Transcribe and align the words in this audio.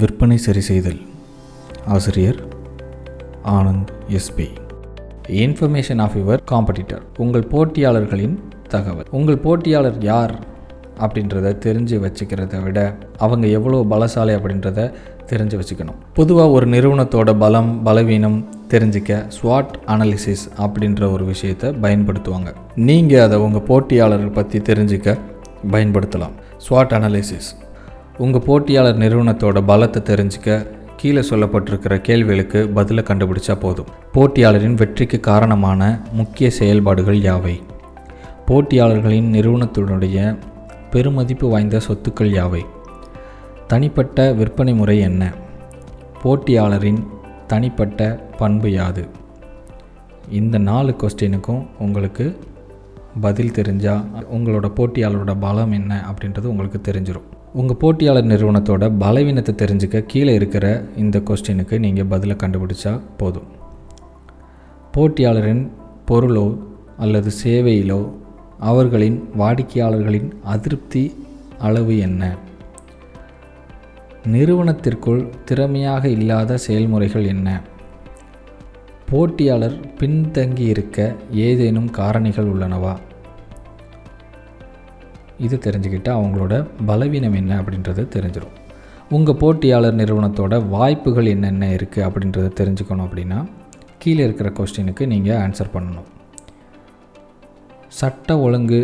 விற்பனை 0.00 0.36
சரி 0.44 0.60
செய்தல். 0.60 1.00
ஆசிரியர் 1.94 2.38
Anand 3.54 3.90
SP 4.18 4.46
information 5.44 6.00
of 6.04 6.14
your 6.20 6.42
competitor 6.50 7.02
உங்கள் 7.22 7.44
போட்டியாளர்களின் 7.50 8.36
தகவல். 8.74 9.08
உங்கள் 9.18 9.38
போட்டியாளர் 9.38 9.98
யார் 10.02 10.34
அப்படின்றத 11.04 11.52
தெரிஞ்சு 11.66 11.96
வச்சுக்கிறத 12.04 12.62
விட 12.62 12.78
அவங்க 13.18 13.46
எவ்வளோ 13.46 13.80
பலசாலி 13.92 14.34
அப்படின்றத 14.38 14.86
தெரிஞ்சு 15.32 15.58
வச்சுக்கணும். 15.60 15.98
பொதுவாக 16.14 16.50
ஒரு 16.50 16.66
நிறுவனத்தோட 16.66 17.34
பலம் 17.38 17.82
பலவீனம் 17.82 18.38
தெரிஞ்சிக்க 18.68 19.20
ஸ்வாட் 19.38 19.74
அனாலிசிஸ் 19.86 20.46
அப்படின்ற 20.66 21.10
ஒரு 21.12 21.24
விஷயத்தை 21.24 21.70
பயன்படுத்துவாங்க. 21.84 22.52
நீங்கள் 22.76 23.24
அதை 23.26 23.38
உங்கள் 23.38 23.66
போட்டியாளர்கள் 23.72 24.36
பற்றி 24.38 24.60
தெரிஞ்சிக்க 24.70 25.18
பயன்படுத்தலாம். 25.74 26.36
ஸ்வாட் 26.68 26.94
அனாலிசிஸ் 27.00 27.50
உங்கள் 28.22 28.44
போட்டியாளர் 28.46 28.98
நிறுவனத்தோட 28.98 29.60
பலத்தை 29.70 30.00
தெரிஞ்சுக்க 30.02 30.66
கீழே 30.96 31.20
சொல்லப்பட்டிருக்கிற 31.20 32.00
கேள்விகளுக்கு 32.00 32.68
பதிலை 32.68 33.04
கண்டுபிடிச்சா 33.06 33.60
போதும். 33.60 33.86
போட்டியாளரின் 34.14 34.74
வெற்றிக்கு 34.74 35.20
காரணமான 35.20 36.00
முக்கிய 36.12 36.50
செயல்பாடுகள் 36.50 37.18
யாவை? 37.18 37.60
போட்டியாளர்களின் 38.46 39.28
நிறுவனத்தினுடைய 39.28 40.38
பெருமதிப்பு 40.90 41.48
வாய்ந்த 41.48 41.80
சொத்துக்கள் 41.88 42.30
யாவை? 42.38 42.62
தனிப்பட்ட 43.66 44.32
விற்பனை 44.32 44.74
முறை 44.74 44.98
என்ன? 44.98 45.32
போட்டியாளரின் 46.22 47.06
தனிப்பட்ட 47.46 48.20
பண்பு 48.38 48.72
யாது? 48.72 49.08
இந்த 50.30 50.58
நாலு 50.58 50.94
கொஸ்டினுக்கும் 50.98 51.66
உங்களுக்கு 51.78 52.38
பதில் 53.20 53.52
தெரிஞ்சால் 53.52 54.04
உங்களோட 54.34 54.70
போட்டியாளரோட 54.76 55.36
பலம் 55.40 55.72
என்ன 55.72 56.04
அப்படின்றது 56.10 56.44
உங்களுக்கு 56.44 56.80
தெரிஞ்சிடும் 56.92 57.28
உங்கள் 57.54 57.76
போட்டியாளர் 57.76 58.24
நிறுவனத்தோட 58.24 58.92
பலவீனத்தை 58.98 59.54
தெரிஞ்சுக்க 59.54 60.06
கீழே 60.06 60.34
இருக்கிற 60.34 60.84
இந்த 60.96 61.18
கொஸ்டினுக்கு 61.18 61.78
நீங்கள் 61.78 62.04
பதிலை 62.04 62.36
கண்டுபிடிச்சா 62.36 63.00
போதும். 63.16 63.48
போட்டியாளரின் 64.92 65.68
பொருளோ 66.08 66.58
அல்லது 66.98 67.30
சேவையிலோ 67.44 68.10
அவர்களின் 68.58 69.28
வாடிக்கையாளர்களின் 69.38 70.30
அதிருப்தி 70.44 71.14
அளவு 71.58 71.98
என்ன? 71.98 72.36
நிறுவனத்திற்குள் 74.26 75.28
திறமையாக 75.44 76.08
இல்லாத 76.08 76.56
செயல்முறைகள் 76.56 77.24
என்ன? 77.24 77.60
போட்டியாளர் 79.10 79.78
பின்தங்கி 80.00 80.66
இருக்க 80.68 81.14
ஏதேனும் 81.30 81.90
காரணிகள் 81.98 82.50
உள்ளனவா? 82.52 82.96
இது 85.46 85.56
தெரிஞ்சுக்கிட்டு 85.66 86.10
அவங்களோட 86.16 86.54
பலவீனம் 86.86 87.38
என்ன 87.40 87.52
அப்படின்றது 87.60 88.02
தெரிஞ்சிடும் 88.16 88.56
உங்கள் 89.16 89.38
போட்டியாளர் 89.40 89.98
நிறுவனத்தோட 90.00 90.54
வாய்ப்புகள் 90.68 91.32
என்னென்ன 91.34 91.68
இருக்குது 91.76 92.06
அப்படின்றத 92.06 92.50
தெரிஞ்சுக்கணும் 92.60 93.06
அப்படின்னா 93.06 93.38
கீழே 93.98 94.22
இருக்கிற 94.24 94.48
கொஸ்டினுக்கு 94.50 95.04
நீங்கள் 95.12 95.40
ஆன்சர் 95.44 95.74
பண்ணணும். 95.74 96.08
சட்ட 97.98 98.38
ஒழுங்கு 98.38 98.80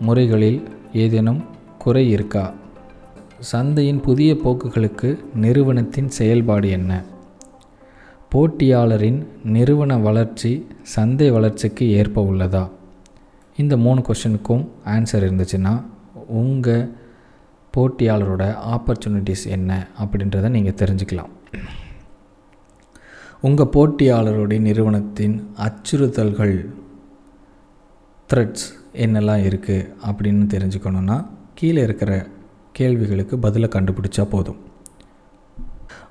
முறைகளில் 0.00 0.60
ஏதேனும் 1.04 1.40
குறை 1.78 2.04
இருக்கா? 2.10 2.44
சந்தையின் 3.50 4.00
புதிய 4.00 4.32
போக்குகளுக்கு 4.44 5.08
நிறுவனத்தின் 5.34 6.10
செயல்பாடு 6.18 6.68
என்ன? 6.70 6.92
போட்டியாளரின் 8.32 9.18
நிறுவன 9.54 9.96
வளர்ச்சி 9.98 10.52
சந்தை 10.94 11.30
வளர்ச்சிக்கு 11.30 11.86
ஏற்ப 12.00 12.24
உள்ளதா? 12.30 12.64
இந்த 13.56 13.74
மூணு 13.76 14.00
கொஷனுக்கும் 14.08 14.62
ஆன்சர் 14.94 15.24
இருந்துச்சுன்னா 15.26 15.74
உங்கள் 16.26 16.90
போட்டியாளரோட 17.76 18.56
ஆப்பர்ச்சுனிட்டிஸ் 18.74 19.46
என்ன 19.46 19.86
அப்படின்றத 19.98 20.48
நீங்கள் 20.48 20.78
தெரிஞ்சுக்கலாம். 20.82 21.30
உங்கள் 23.40 23.66
போட்டியாளருடைய 23.66 24.60
நிறுவனத்தின் 24.60 25.46
அச்சுறுத்தல்கள் 25.56 26.68
த்ரெட்ஸ் 28.34 28.66
என்னெல்லாம் 28.92 29.42
இருக்குது 29.48 29.88
அப்படின்னு 30.06 30.44
தெரிஞ்சுக்கணுன்னா 30.54 31.26
கீழே 31.54 31.82
இருக்கிற 31.82 32.26
கேள்விகளுக்கு 32.72 33.38
பதிலை 33.38 33.68
கண்டுபிடிச்சா 33.72 34.24
போதும். 34.24 34.56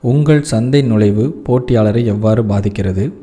உங்கள் 0.02 0.44
சந்தை 0.44 0.82
நுழைவு 0.82 1.42
போட்டியாளரை 1.50 2.06
எவ்வாறு 2.06 2.46
பாதிக்கிறது? 2.46 3.21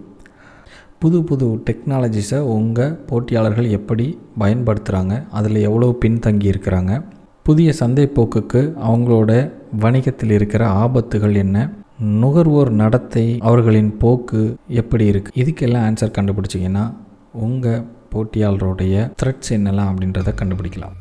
புது 0.98 1.18
புது 1.24 1.48
டெக்னாலஜிஸை 1.66 2.38
உங்கள் 2.52 2.94
போட்டியாளர்கள் 3.08 3.68
எப்படி 3.70 4.06
பயன்படுத்துகிறாங்க 4.38 5.14
அதில் 5.30 5.58
எவ்வளோ 5.60 5.88
பின்தங்கி 6.04 6.48
இருக்கிறாங்க 6.52 6.92
புதிய 7.42 7.72
சந்தை 7.72 8.06
போக்குக்கு 8.06 8.60
அவங்களோட 8.88 9.30
வணிகத்தில் 9.80 10.30
இருக்கிற 10.30 10.68
ஆபத்துகள் 10.84 11.34
என்ன 11.34 11.58
நுகர்வோர் 12.22 12.70
நடத்தை 12.70 13.24
அவர்களின் 13.40 13.92
போக்கு 13.96 14.42
எப்படி 14.68 15.06
இருக்குது 15.12 15.38
இதுக்கெல்லாம் 15.42 15.86
ஆன்சர் 15.88 16.16
கண்டுபிடிச்சிங்கன்னா 16.18 16.84
உங்கள் 17.46 17.84
போட்டியாளருடைய 18.14 19.10
த்ரெட்ஸ் 19.22 19.52
என்னெல்லாம் 19.56 19.90
அப்படின்றத 19.90 20.34
கண்டுபிடிக்கலாம். 20.34 20.96